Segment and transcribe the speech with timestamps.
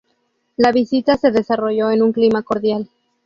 [0.57, 2.89] La visita se desarrolló en un clima cordial.